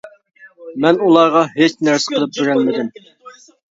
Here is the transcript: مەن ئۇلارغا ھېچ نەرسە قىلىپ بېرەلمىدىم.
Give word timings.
مەن 0.85 0.99
ئۇلارغا 1.03 1.45
ھېچ 1.59 1.79
نەرسە 1.91 2.17
قىلىپ 2.19 2.37
بېرەلمىدىم. 2.43 2.95